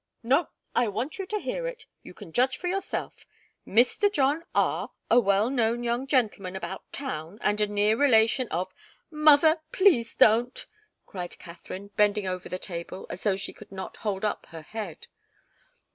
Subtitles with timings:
[0.23, 1.85] "No I want you to hear it.
[2.01, 3.27] You can judge for yourself.
[3.67, 4.11] 'Mr.
[4.11, 8.73] John R, a well known young gentleman about town and a near relation of'"
[9.11, 10.65] "Mother please don't!"
[11.05, 15.05] cried Katharine, bending over the table as though she could not hold up her head.